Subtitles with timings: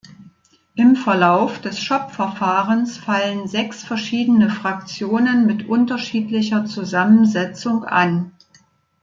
[0.73, 8.31] Im Verlauf des Shop-Verfahrens fallen sechs verschiedene Fraktionen mit unterschiedlicher Zusammensetzung an.